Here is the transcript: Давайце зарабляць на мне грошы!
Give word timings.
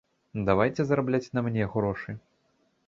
Давайце 0.47 0.81
зарабляць 0.93 1.31
на 1.39 1.45
мне 1.49 1.69
грошы! 1.77 2.19